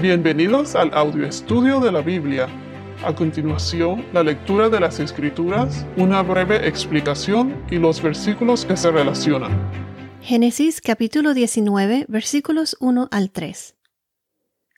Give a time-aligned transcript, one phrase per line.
[0.00, 2.48] Bienvenidos al audio estudio de la Biblia.
[3.02, 8.90] A continuación, la lectura de las Escrituras, una breve explicación y los versículos que se
[8.90, 9.52] relacionan.
[10.20, 13.74] Génesis capítulo 19 versículos 1 al 3.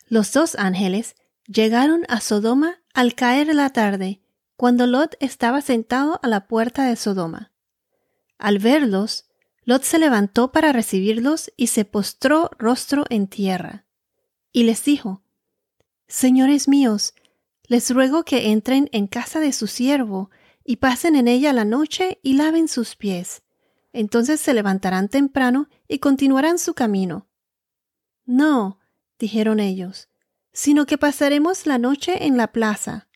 [0.07, 1.17] Los dos ángeles
[1.49, 4.21] llegaron a Sodoma al caer la tarde,
[4.57, 7.51] cuando Lot estaba sentado a la puerta de Sodoma.
[8.39, 9.27] Al verlos,
[9.65, 13.88] Lot se levantó para recibirlos y se postró rostro en tierra
[14.59, 15.23] y les dijo,
[16.09, 17.15] Señores míos,
[17.69, 20.33] les ruego que entren en casa de su siervo
[20.65, 23.45] y pasen en ella la noche y laven sus pies.
[23.93, 27.29] Entonces se levantarán temprano y continuarán su camino.
[28.25, 28.81] No,
[29.21, 30.09] dijeron ellos,
[30.53, 33.07] sino que pasaremos la noche en la plaza.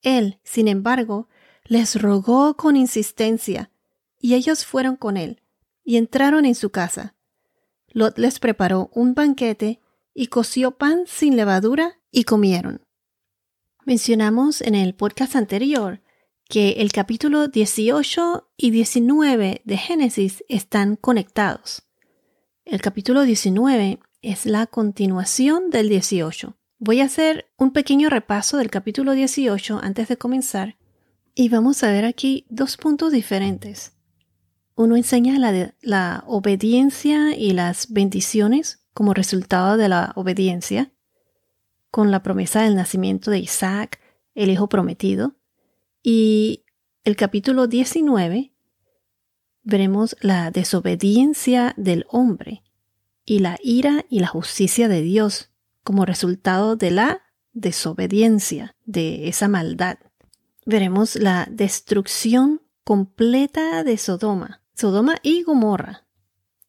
[0.00, 1.28] Él, sin embargo,
[1.64, 3.70] les rogó con insistencia,
[4.18, 5.42] y ellos fueron con él,
[5.84, 7.14] y entraron en su casa.
[7.88, 9.81] Lot les preparó un banquete
[10.14, 12.82] y coció pan sin levadura y comieron.
[13.84, 16.02] Mencionamos en el podcast anterior
[16.48, 21.88] que el capítulo 18 y 19 de Génesis están conectados.
[22.64, 26.56] El capítulo 19 es la continuación del 18.
[26.78, 30.76] Voy a hacer un pequeño repaso del capítulo 18 antes de comenzar
[31.34, 33.94] y vamos a ver aquí dos puntos diferentes.
[34.74, 40.92] Uno enseña la, la obediencia y las bendiciones como resultado de la obediencia,
[41.90, 44.00] con la promesa del nacimiento de Isaac,
[44.34, 45.36] el hijo prometido,
[46.02, 46.64] y
[47.04, 48.52] el capítulo 19
[49.62, 52.62] veremos la desobediencia del hombre
[53.24, 55.50] y la ira y la justicia de Dios
[55.84, 59.98] como resultado de la desobediencia, de esa maldad.
[60.64, 66.06] Veremos la destrucción completa de Sodoma, Sodoma y Gomorra.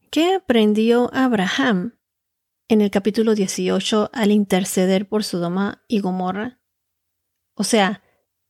[0.10, 1.94] ¿Qué aprendió Abraham
[2.68, 6.60] en el capítulo 18 al interceder por Sodoma y Gomorra?
[7.56, 8.02] O sea,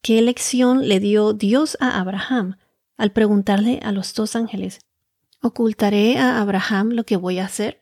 [0.01, 2.57] ¿qué lección le dio Dios a Abraham
[2.97, 4.79] al preguntarle a los dos ángeles,
[5.41, 7.81] ¿ocultaré a Abraham lo que voy a hacer?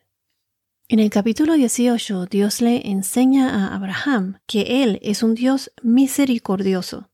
[0.88, 7.12] En el capítulo 18 Dios le enseña a Abraham que Él es un Dios misericordioso.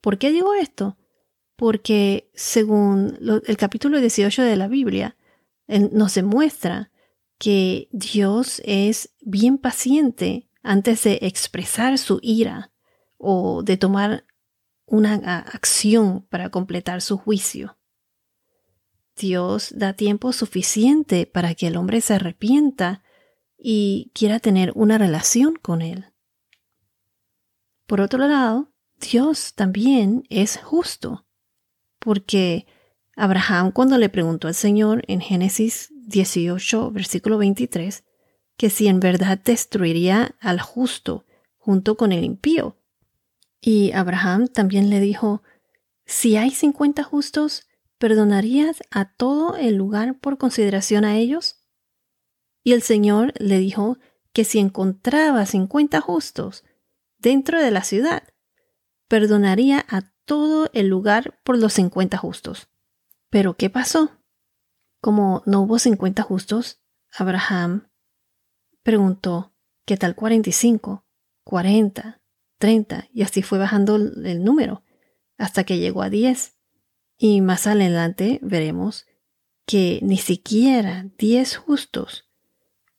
[0.00, 0.96] ¿Por qué digo esto?
[1.56, 5.16] Porque según el capítulo 18 de la Biblia,
[5.66, 6.91] nos demuestra
[7.42, 12.72] que Dios es bien paciente antes de expresar su ira
[13.18, 14.24] o de tomar
[14.86, 17.80] una acción para completar su juicio.
[19.16, 23.02] Dios da tiempo suficiente para que el hombre se arrepienta
[23.58, 26.12] y quiera tener una relación con él.
[27.88, 31.26] Por otro lado, Dios también es justo,
[31.98, 32.66] porque
[33.16, 38.04] Abraham cuando le preguntó al Señor en Génesis 18, versículo 23,
[38.56, 41.24] que si en verdad destruiría al justo
[41.56, 42.76] junto con el impío.
[43.60, 45.42] Y Abraham también le dijo,
[46.04, 47.68] si hay cincuenta justos,
[47.98, 51.62] ¿perdonarías a todo el lugar por consideración a ellos?
[52.64, 53.98] Y el Señor le dijo
[54.32, 56.64] que si encontraba cincuenta justos
[57.18, 58.24] dentro de la ciudad,
[59.08, 62.68] perdonaría a todo el lugar por los cincuenta justos.
[63.30, 64.21] Pero ¿qué pasó?
[65.02, 66.80] Como no hubo 50 justos,
[67.12, 67.90] Abraham
[68.84, 69.52] preguntó,
[69.84, 71.04] ¿qué tal 45?
[71.42, 72.22] 40,
[72.58, 74.84] 30, y así fue bajando el número,
[75.38, 76.56] hasta que llegó a 10.
[77.18, 79.06] Y más adelante veremos
[79.66, 82.30] que ni siquiera 10 justos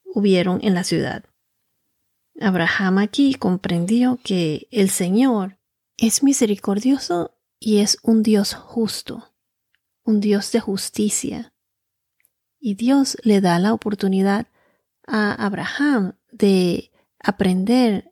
[0.04, 1.24] hubieron en la ciudad.
[2.38, 5.58] Abraham aquí comprendió que el Señor
[5.96, 9.32] es misericordioso y es un Dios justo,
[10.02, 11.53] un Dios de justicia,
[12.64, 14.46] y Dios le da la oportunidad
[15.06, 18.10] a Abraham de aprender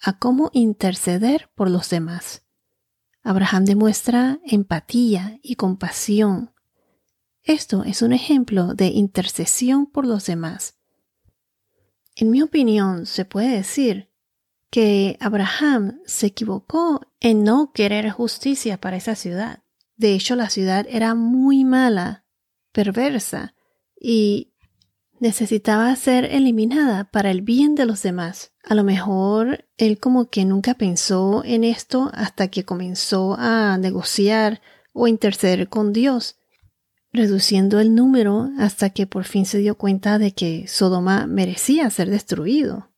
[0.00, 2.46] a cómo interceder por los demás.
[3.24, 6.54] Abraham demuestra empatía y compasión.
[7.42, 10.78] Esto es un ejemplo de intercesión por los demás.
[12.14, 14.12] En mi opinión, se puede decir
[14.70, 19.64] que Abraham se equivocó en no querer justicia para esa ciudad.
[19.96, 22.24] De hecho, la ciudad era muy mala,
[22.70, 23.56] perversa,
[24.00, 24.52] y
[25.20, 28.52] necesitaba ser eliminada para el bien de los demás.
[28.62, 34.60] A lo mejor él como que nunca pensó en esto hasta que comenzó a negociar
[34.92, 36.36] o interceder con Dios,
[37.12, 42.10] reduciendo el número hasta que por fin se dio cuenta de que Sodoma merecía ser
[42.10, 42.92] destruido.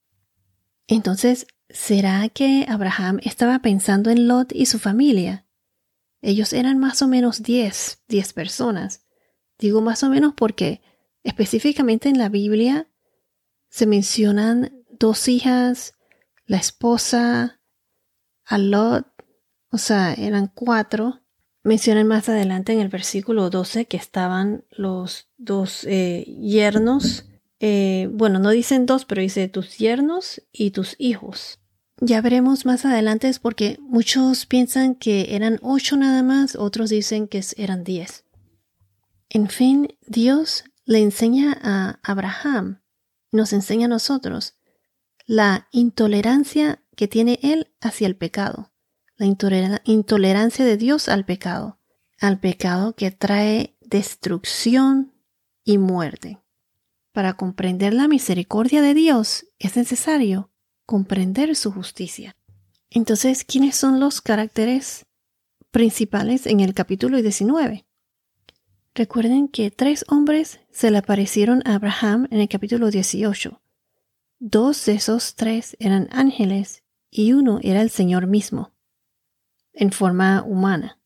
[0.89, 5.47] Entonces, ¿será que Abraham estaba pensando en Lot y su familia?
[6.23, 9.07] Ellos eran más o menos diez, diez personas.
[9.59, 10.83] Digo más o menos porque
[11.23, 12.89] Específicamente en la Biblia
[13.69, 15.95] se mencionan dos hijas,
[16.47, 17.61] la esposa,
[18.45, 19.07] a Lot,
[19.71, 21.21] o sea, eran cuatro.
[21.63, 27.27] Mencionan más adelante en el versículo 12 que estaban los dos eh, yernos.
[27.61, 31.61] Eh, bueno, no dicen dos, pero dice tus yernos y tus hijos.
[32.01, 37.29] Ya veremos más adelante es porque muchos piensan que eran ocho nada más, otros dicen
[37.29, 38.25] que eran diez.
[39.29, 42.83] En fin, Dios le enseña a Abraham,
[43.31, 44.59] nos enseña a nosotros,
[45.25, 48.73] la intolerancia que tiene él hacia el pecado,
[49.17, 49.27] la
[49.85, 51.79] intolerancia de Dios al pecado,
[52.19, 55.15] al pecado que trae destrucción
[55.63, 56.41] y muerte.
[57.13, 60.51] Para comprender la misericordia de Dios es necesario
[60.87, 62.37] comprender su justicia.
[62.91, 65.07] Entonces, ¿quiénes son los caracteres
[65.71, 67.87] principales en el capítulo 19?
[69.01, 73.63] Recuerden que tres hombres se le aparecieron a Abraham en el capítulo 18.
[74.41, 78.75] Dos de esos tres eran ángeles y uno era el Señor mismo,
[79.73, 81.01] en forma humana.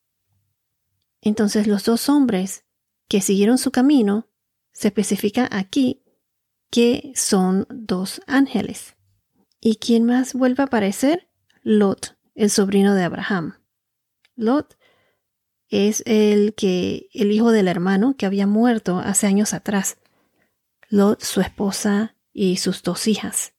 [1.20, 2.64] Entonces los dos hombres
[3.06, 4.28] que siguieron su camino
[4.72, 6.02] se especifica aquí
[6.72, 8.96] que son dos ángeles.
[9.60, 11.28] ¿Y quién más vuelve a aparecer?
[11.62, 13.54] Lot, el sobrino de Abraham.
[14.34, 14.76] Lot
[15.74, 19.98] es el que el hijo del hermano que había muerto hace años atrás.
[20.88, 23.54] Lot, su esposa y sus dos hijas.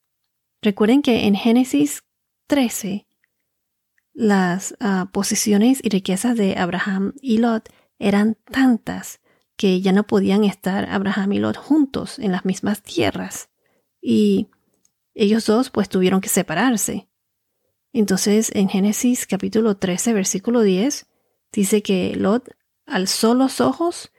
[0.61, 2.03] Recuerden que en Génesis
[2.47, 3.05] 13
[4.13, 7.69] las ah, posesiones y riquezas de Abraham y Lot
[7.99, 9.19] eran tantas
[9.57, 13.49] que ya no podían estar Abraham y Lot juntos en las mismas tierras.
[14.01, 14.47] Y
[15.13, 17.09] ellos dos pues tuvieron que separarse.
[17.91, 21.07] Entonces en Génesis capítulo 13 versículo 10
[21.55, 22.49] dice que Lot
[22.85, 24.11] alzó los ojos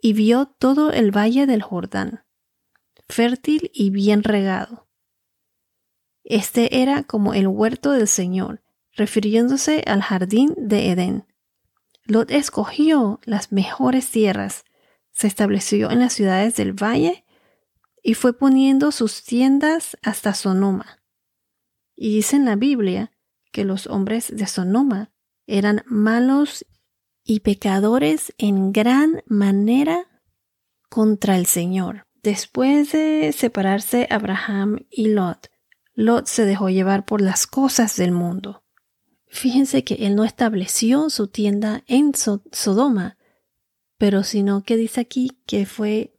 [0.00, 2.24] y vio todo el valle del Jordán,
[3.08, 4.88] fértil y bien regado.
[6.22, 8.62] Este era como el huerto del Señor,
[8.92, 11.26] refiriéndose al jardín de Edén.
[12.06, 14.64] Lot escogió las mejores tierras,
[15.10, 17.24] se estableció en las ciudades del valle
[18.02, 21.02] y fue poniendo sus tiendas hasta Sonoma.
[21.96, 23.10] Y dice en la Biblia
[23.52, 25.12] que los hombres de Sonoma
[25.46, 26.66] eran malos
[27.24, 30.06] y pecadores en gran manera
[30.88, 32.06] contra el Señor.
[32.22, 35.50] Después de separarse Abraham y Lot,
[35.94, 38.64] Lot se dejó llevar por las cosas del mundo.
[39.26, 43.18] Fíjense que él no estableció su tienda en Sodoma,
[43.98, 46.14] pero sino que dice aquí que fue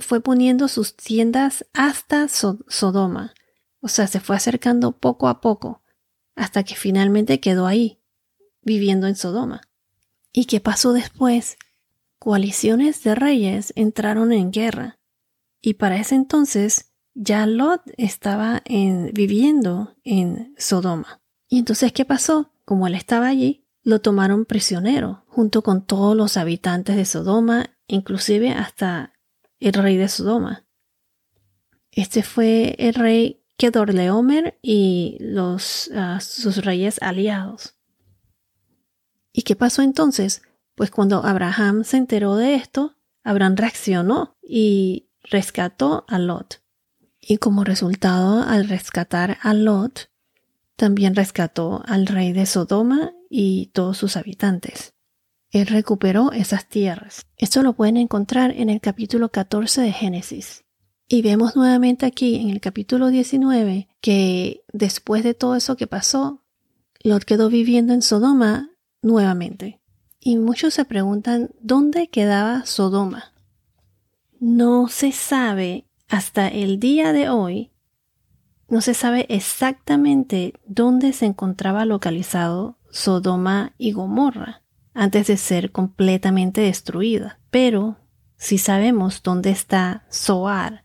[0.00, 3.34] fue poniendo sus tiendas hasta Sodoma.
[3.80, 5.82] O sea, se fue acercando poco a poco,
[6.36, 8.00] hasta que finalmente quedó ahí,
[8.62, 9.62] viviendo en Sodoma.
[10.38, 11.56] ¿Y qué pasó después?
[12.18, 14.98] Coaliciones de reyes entraron en guerra,
[15.62, 21.22] y para ese entonces ya Lot estaba viviendo en Sodoma.
[21.48, 22.52] ¿Y entonces qué pasó?
[22.66, 28.50] Como él estaba allí, lo tomaron prisionero, junto con todos los habitantes de Sodoma, inclusive
[28.50, 29.14] hasta
[29.58, 30.66] el rey de Sodoma.
[31.92, 37.75] Este fue el rey Kedorleomer y los, ah, sus reyes aliados.
[39.36, 40.40] ¿Y qué pasó entonces?
[40.74, 46.62] Pues cuando Abraham se enteró de esto, Abraham reaccionó y rescató a Lot.
[47.20, 50.10] Y como resultado, al rescatar a Lot,
[50.74, 54.94] también rescató al rey de Sodoma y todos sus habitantes.
[55.50, 57.26] Él recuperó esas tierras.
[57.36, 60.64] Esto lo pueden encontrar en el capítulo 14 de Génesis.
[61.08, 66.42] Y vemos nuevamente aquí en el capítulo 19 que después de todo eso que pasó,
[67.02, 68.70] Lot quedó viviendo en Sodoma
[69.06, 69.80] nuevamente.
[70.20, 73.32] Y muchos se preguntan dónde quedaba Sodoma.
[74.40, 77.70] No se sabe hasta el día de hoy,
[78.68, 86.62] no se sabe exactamente dónde se encontraba localizado Sodoma y Gomorra antes de ser completamente
[86.62, 87.38] destruida.
[87.50, 87.96] Pero
[88.36, 90.84] si sabemos dónde está Zoar,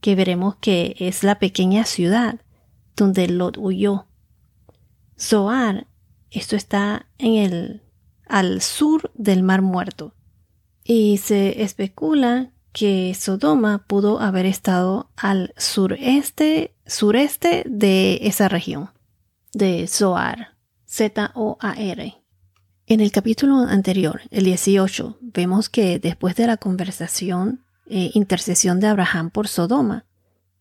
[0.00, 2.40] que veremos que es la pequeña ciudad
[2.96, 4.08] donde Lot huyó.
[5.16, 5.86] Zoar,
[6.34, 7.82] esto está en el
[8.26, 10.14] al sur del Mar Muerto.
[10.82, 18.90] Y se especula que Sodoma pudo haber estado al sureste, sureste de esa región,
[19.52, 22.16] de Zoar, Z-O-A-R.
[22.86, 28.88] En el capítulo anterior, el 18, vemos que después de la conversación e intercesión de
[28.88, 30.04] Abraham por Sodoma,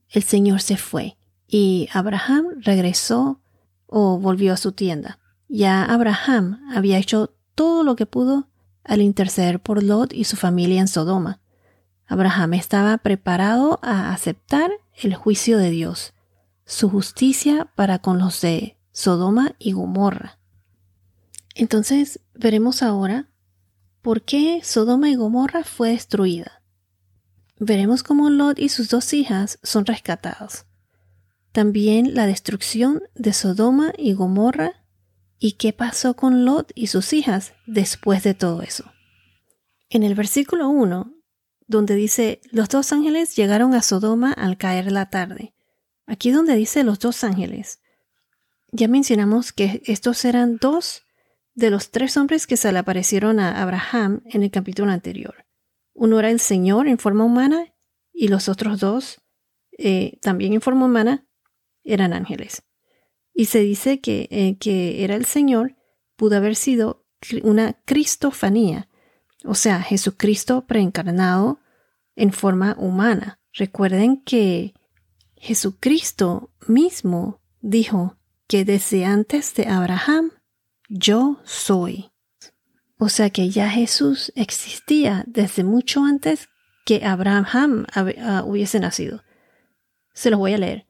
[0.10, 3.42] el Señor se fue y Abraham regresó
[3.88, 5.20] o volvió a su tienda.
[5.48, 8.48] Ya Abraham había hecho todo lo que pudo
[8.84, 11.40] al interceder por Lot y su familia en Sodoma.
[12.06, 14.72] Abraham estaba preparado a aceptar
[15.02, 16.14] el juicio de Dios,
[16.66, 20.38] su justicia para con los de Sodoma y Gomorra.
[21.56, 23.30] Entonces veremos ahora
[24.02, 26.62] por qué Sodoma y Gomorra fue destruida.
[27.60, 30.66] Veremos cómo Lot y sus dos hijas son rescatados.
[31.52, 34.83] También la destrucción de Sodoma y Gomorra
[35.44, 38.94] y qué pasó con Lot y sus hijas después de todo eso.
[39.90, 41.14] En el versículo 1,
[41.68, 45.54] donde dice, los dos ángeles llegaron a Sodoma al caer la tarde.
[46.06, 47.82] Aquí donde dice los dos ángeles.
[48.72, 51.04] Ya mencionamos que estos eran dos
[51.56, 55.46] de los tres hombres que se le aparecieron a Abraham en el capítulo anterior.
[55.94, 57.74] Uno era el Señor en forma humana
[58.14, 59.22] y los otros dos,
[59.78, 61.28] eh, también en forma humana,
[61.84, 62.64] eran ángeles.
[63.34, 65.76] Y se dice que, eh, que era el Señor
[66.16, 67.06] pudo haber sido
[67.44, 68.90] una cristofanía,
[69.46, 71.60] o sea, Jesucristo preencarnado
[72.16, 73.40] en forma humana.
[73.54, 74.74] Recuerden que
[75.36, 80.32] Jesucristo mismo dijo que desde antes de Abraham,
[80.90, 82.12] yo soy.
[82.98, 86.50] O sea que ya Jesús existía desde mucho antes
[86.86, 89.24] que Abraham ah, hubiese nacido.
[90.14, 90.88] Se los voy a leer.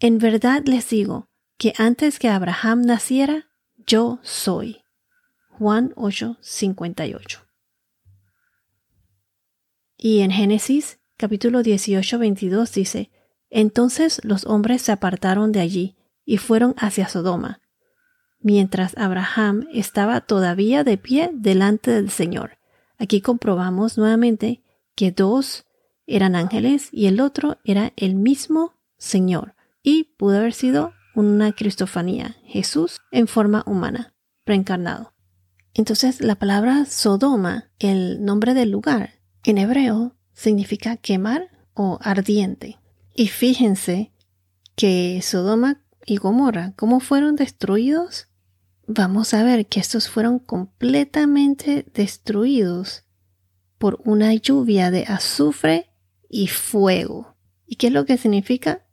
[0.00, 1.30] En verdad les digo
[1.64, 3.46] que antes que Abraham naciera,
[3.86, 4.82] yo soy.
[5.48, 7.40] Juan 8, 58.
[9.96, 13.10] Y en Génesis capítulo 18, 22 dice,
[13.48, 17.62] Entonces los hombres se apartaron de allí y fueron hacia Sodoma,
[18.40, 22.58] mientras Abraham estaba todavía de pie delante del Señor.
[22.98, 24.62] Aquí comprobamos nuevamente
[24.94, 25.64] que dos
[26.06, 32.36] eran ángeles y el otro era el mismo Señor, y pudo haber sido una cristofanía,
[32.44, 35.14] Jesús en forma humana, preencarnado.
[35.74, 42.78] Entonces la palabra Sodoma, el nombre del lugar, en hebreo significa quemar o ardiente.
[43.14, 44.12] Y fíjense
[44.76, 48.28] que Sodoma y Gomorra, ¿cómo fueron destruidos?
[48.86, 53.04] Vamos a ver que estos fueron completamente destruidos
[53.78, 55.90] por una lluvia de azufre
[56.28, 57.36] y fuego.
[57.66, 58.86] ¿Y qué es lo que significa?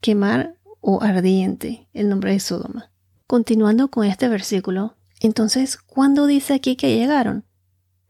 [0.00, 2.90] Quemar o ardiente, el nombre de Sodoma.
[3.26, 7.44] Continuando con este versículo, entonces, ¿cuándo dice aquí que llegaron?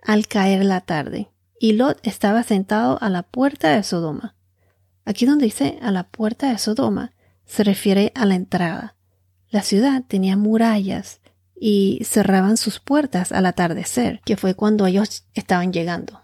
[0.03, 4.35] al caer la tarde, y Lot estaba sentado a la puerta de Sodoma.
[5.05, 7.13] Aquí donde dice a la puerta de Sodoma
[7.47, 8.97] se refiere a la entrada.
[9.51, 11.21] La ciudad tenía murallas
[11.59, 16.23] y cerraban sus puertas al atardecer, que fue cuando ellos estaban llegando.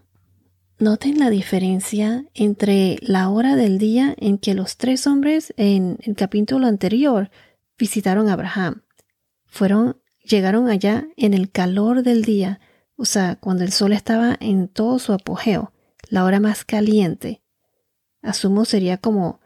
[0.79, 6.15] Noten la diferencia entre la hora del día en que los tres hombres en el
[6.15, 7.31] capítulo anterior
[7.79, 8.83] visitaron a Abraham.
[9.47, 12.61] Fueron, llegaron allá en el calor del día
[12.97, 15.73] o sea, cuando el sol estaba en todo su apogeo,
[16.09, 17.43] la hora más caliente,
[18.23, 19.41] asumo sería como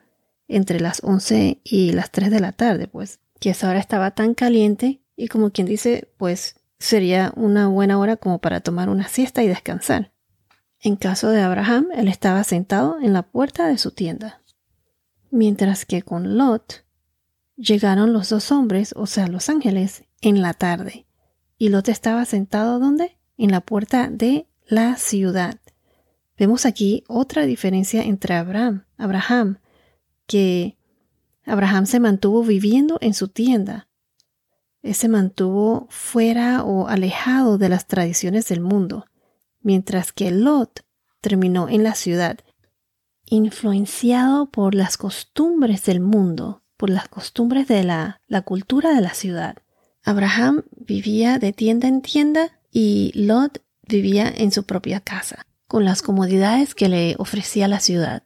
[0.47, 4.35] entre las 11 y las 3 de la tarde, pues, que esa hora estaba tan
[4.35, 9.43] caliente y como quien dice, pues sería una buena hora como para tomar una siesta
[9.43, 10.13] y descansar.
[10.81, 14.43] En caso de Abraham, él estaba sentado en la puerta de su tienda.
[15.31, 16.85] Mientras que con Lot
[17.57, 21.07] llegaron los dos hombres, o sea, los ángeles, en la tarde.
[21.59, 23.21] ¿Y Lot estaba sentado dónde?
[23.41, 25.59] en la puerta de la ciudad.
[26.37, 29.59] Vemos aquí otra diferencia entre Abraham, Abraham,
[30.27, 30.77] que
[31.47, 33.89] Abraham se mantuvo viviendo en su tienda.
[34.83, 39.07] Él se mantuvo fuera o alejado de las tradiciones del mundo,
[39.61, 40.85] mientras que Lot
[41.21, 42.39] terminó en la ciudad,
[43.27, 49.15] influenciado por las costumbres del mundo, por las costumbres de la, la cultura de la
[49.15, 49.57] ciudad.
[50.03, 56.03] Abraham vivía de tienda en tienda y Lot vivía en su propia casa, con las
[56.03, 58.25] comodidades que le ofrecía la ciudad.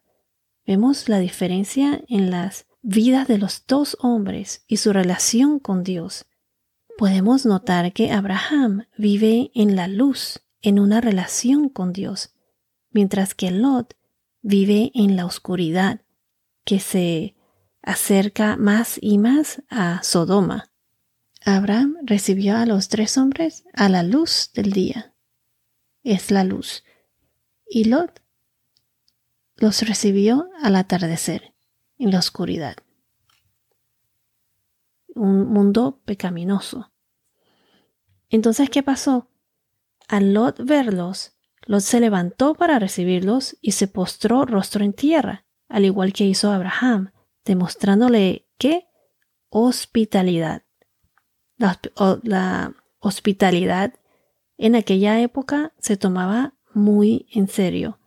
[0.66, 6.26] Vemos la diferencia en las vidas de los dos hombres y su relación con Dios.
[6.96, 12.34] Podemos notar que Abraham vive en la luz, en una relación con Dios,
[12.90, 13.98] mientras que Lot
[14.40, 16.00] vive en la oscuridad,
[16.64, 17.36] que se
[17.82, 20.72] acerca más y más a Sodoma.
[21.44, 25.14] Abraham recibió a los tres hombres a la luz del día.
[26.02, 26.82] Es la luz.
[27.68, 28.22] Y Lot
[29.56, 31.52] los recibió al atardecer,
[31.98, 32.76] en la oscuridad.
[35.14, 36.90] Un mundo pecaminoso.
[38.30, 39.28] Entonces, ¿qué pasó?
[40.08, 41.34] Al Lot verlos,
[41.66, 46.50] Lot se levantó para recibirlos y se postró rostro en tierra, al igual que hizo
[46.50, 47.12] Abraham,
[47.44, 48.86] demostrándole que
[49.48, 50.62] hospitalidad.
[51.56, 53.92] La, hospitalidad
[54.56, 57.98] en aquella época se tomaba muy en serio,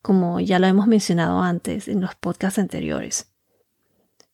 [0.00, 3.32] como ya lo hemos mencionado antes en los podcasts anteriores.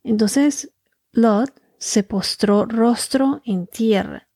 [0.05, 0.73] Entonces
[1.13, 4.29] Lot se postró rostro en tierra,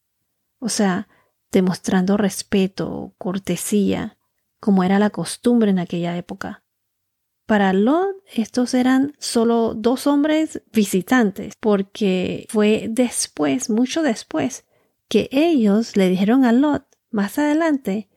[0.59, 1.07] o sea,
[1.55, 4.19] demostrando respeto, cortesía,
[4.59, 6.65] como era la costumbre en aquella época.
[7.47, 14.65] Para Lot, estos eran solo dos hombres visitantes, porque fue después, mucho después,
[15.09, 18.09] que ellos le dijeron a Lot, más adelante,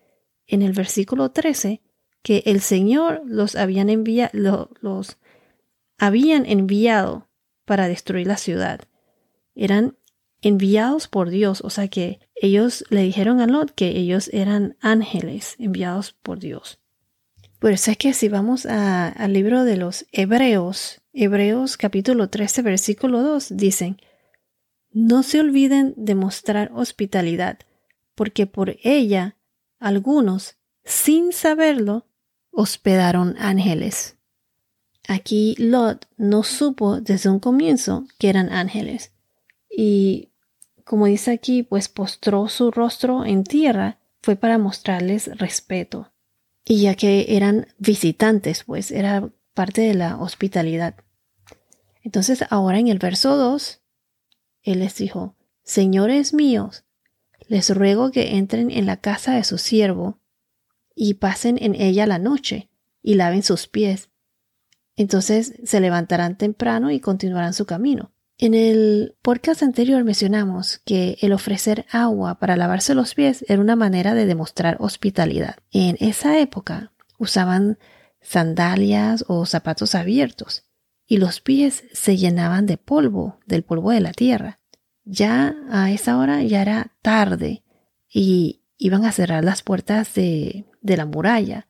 [0.48, 1.84] en el versículo 13,
[2.24, 5.20] que el Señor los habían, enviado, los
[6.00, 7.29] habían enviado
[7.65, 8.82] para destruir la ciudad.
[9.53, 9.96] Eran
[10.41, 15.56] enviados por Dios, o sea que ellos le dijeron a Lot que ellos eran ángeles
[15.60, 16.79] enviados por Dios.
[17.60, 23.24] Por eso es que si vamos al libro de los Hebreos, Hebreos capítulo 13, versículo
[23.24, 23.98] 2, dicen,
[24.91, 27.60] no se olviden de mostrar hospitalidad,
[28.13, 29.36] porque por ella
[29.79, 32.06] algunos, sin saberlo,
[32.51, 34.17] hospedaron ángeles.
[35.08, 39.12] Aquí Lot no supo desde un comienzo que eran ángeles.
[39.70, 40.29] Y
[40.88, 46.13] como dice aquí, pues postró su rostro en tierra, fue para mostrarles respeto.
[46.63, 50.96] Y ya que eran visitantes, pues era parte de la hospitalidad.
[52.03, 53.82] Entonces ahora en el verso 2,
[54.63, 56.86] él les dijo, Señores míos,
[57.50, 60.20] les ruego que entren en la casa de su siervo
[60.96, 62.70] y pasen en ella la noche
[63.01, 64.10] y laven sus pies.
[64.96, 68.13] Entonces se levantarán temprano y continuarán su camino.
[68.39, 73.75] En el podcast anterior mencionamos que el ofrecer agua para lavarse los pies era una
[73.75, 75.56] manera de demostrar hospitalidad.
[75.72, 77.79] En esa época usaban
[78.22, 80.65] sandalias o zapatos abiertos
[81.08, 84.60] y los pies se llenaban de polvo, del polvo de la tierra.
[85.03, 87.63] Ya a esa hora ya era tarde
[88.08, 91.67] y iban a cerrar las puertas de, de la muralla.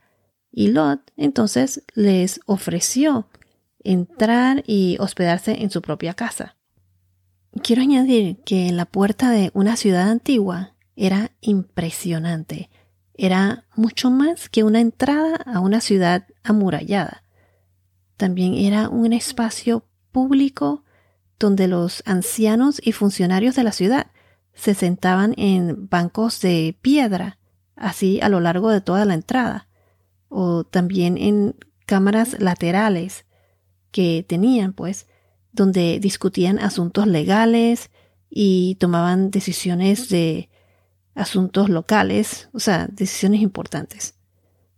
[0.51, 3.29] Y Lot entonces les ofreció
[3.85, 6.56] entrar y hospedarse en su propia casa.
[7.63, 12.69] Quiero añadir que la puerta de una ciudad antigua era impresionante.
[13.13, 17.23] Era mucho más que una entrada a una ciudad amurallada.
[18.15, 20.83] También era un espacio público
[21.39, 24.07] donde los ancianos y funcionarios de la ciudad
[24.53, 27.37] se sentaban en bancos de piedra,
[27.75, 29.67] así a lo largo de toda la entrada,
[30.29, 31.55] o también en
[31.85, 33.25] cámaras laterales
[33.91, 35.07] que tenían, pues,
[35.57, 37.89] donde discutían asuntos legales
[38.29, 40.49] y tomaban decisiones de
[41.15, 44.13] asuntos locales, o sea, decisiones importantes.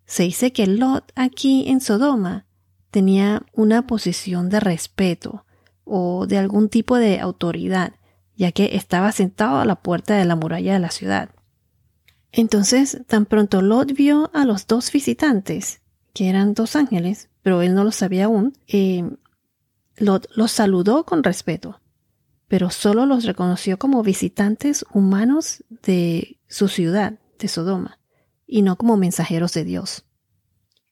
[0.06, 2.48] Se dice que Lot aquí en Sodoma
[2.90, 5.46] tenía una posición de respeto
[5.84, 7.94] o de algún tipo de autoridad,
[8.36, 11.30] ya que estaba sentado a la puerta de la muralla de la ciudad.
[12.32, 15.82] Entonces, tan pronto Lot vio a los dos visitantes,
[16.14, 19.04] que eran dos ángeles, pero él no lo sabía aún, eh,
[20.00, 21.82] los saludó con respeto,
[22.48, 28.00] pero solo los reconoció como visitantes humanos de su ciudad, de Sodoma,
[28.48, 30.06] y no como mensajeros de Dios.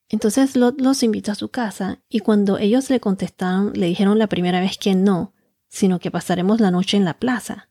[0.10, 4.28] Entonces Lot los invitó a su casa y cuando ellos le contestaron le dijeron la
[4.28, 5.34] primera vez que no,
[5.68, 7.70] sino que pasaremos la noche en la plaza.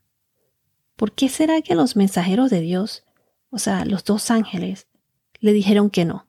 [0.95, 3.03] ¿Por qué será que los mensajeros de Dios,
[3.49, 4.87] o sea, los dos ángeles,
[5.39, 6.27] le dijeron que no?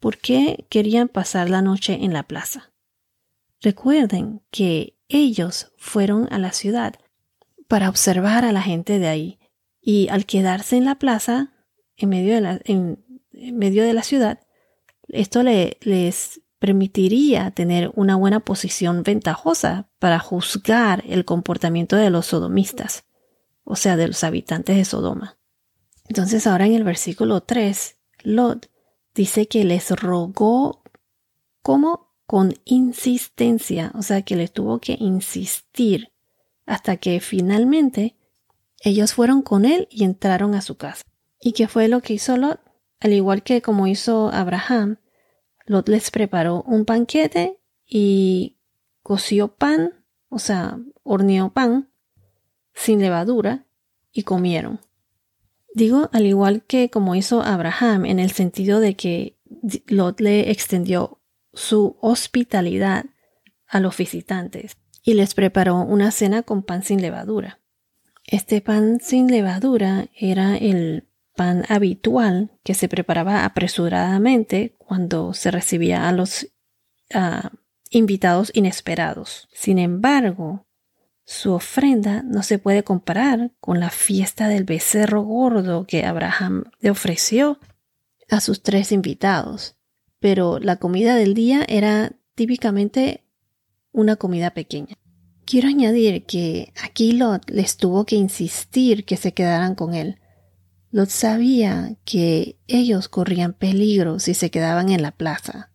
[0.00, 2.72] ¿Por qué querían pasar la noche en la plaza?
[3.60, 6.94] Recuerden que ellos fueron a la ciudad
[7.66, 9.38] para observar a la gente de ahí
[9.80, 11.52] y al quedarse en la plaza,
[11.96, 14.40] en medio de la, en, medio de la ciudad,
[15.08, 23.04] esto les permitiría tener una buena posición ventajosa para juzgar el comportamiento de los sodomistas,
[23.64, 25.38] o sea, de los habitantes de Sodoma.
[26.08, 28.70] Entonces ahora en el versículo 3, Lot
[29.14, 30.82] dice que les rogó
[31.62, 36.12] como con insistencia, o sea que le tuvo que insistir
[36.66, 38.16] hasta que finalmente
[38.82, 41.06] ellos fueron con él y entraron a su casa.
[41.40, 42.60] ¿Y qué fue lo que hizo Lot?
[43.00, 44.98] Al igual que como hizo Abraham,
[45.64, 48.58] Lot les preparó un banquete y
[49.02, 49.94] coció pan,
[50.28, 51.88] o sea, horneó pan
[52.74, 53.64] sin levadura
[54.12, 54.80] y comieron.
[55.72, 59.38] Digo al igual que como hizo Abraham en el sentido de que
[59.86, 61.18] Lot le extendió
[61.52, 63.06] su hospitalidad
[63.66, 67.60] a los visitantes y les preparó una cena con pan sin levadura.
[68.24, 76.08] Este pan sin levadura era el pan habitual que se preparaba apresuradamente cuando se recibía
[76.08, 76.48] a los
[77.90, 79.48] invitados inesperados.
[79.52, 80.66] Sin embargo,
[81.24, 86.90] su ofrenda no se puede comparar con la fiesta del becerro gordo que Abraham le
[86.90, 87.58] ofreció
[88.28, 89.77] a sus tres invitados
[90.20, 93.24] pero la comida del día era típicamente
[93.92, 94.96] una comida pequeña.
[95.44, 100.18] Quiero añadir que aquí Lot les tuvo que insistir que se quedaran con él.
[100.90, 105.70] Lot sabía que ellos corrían peligro si se quedaban en la plaza.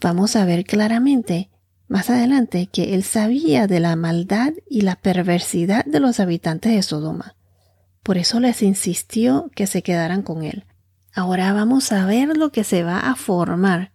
[0.00, 1.50] Vamos a ver claramente
[1.88, 6.82] más adelante que él sabía de la maldad y la perversidad de los habitantes de
[6.82, 7.36] Sodoma.
[8.02, 10.64] Por eso les insistió que se quedaran con él.
[11.14, 13.92] Ahora vamos a ver lo que se va a formar.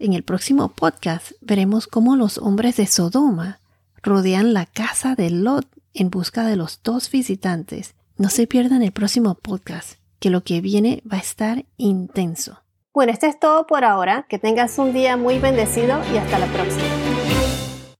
[0.00, 3.60] En el próximo podcast veremos cómo los hombres de Sodoma
[4.02, 7.94] rodean la casa de Lot en busca de los dos visitantes.
[8.16, 12.62] No se pierdan el próximo podcast, que lo que viene va a estar intenso.
[12.92, 14.26] Bueno, esto es todo por ahora.
[14.28, 17.09] Que tengas un día muy bendecido y hasta la próxima.